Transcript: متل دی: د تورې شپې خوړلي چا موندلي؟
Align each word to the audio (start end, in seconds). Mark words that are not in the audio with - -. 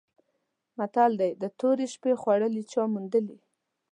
متل 0.77 1.11
دی: 1.19 1.31
د 1.41 1.43
تورې 1.59 1.85
شپې 1.93 2.11
خوړلي 2.21 2.63
چا 2.71 2.81
موندلي؟ 2.93 3.37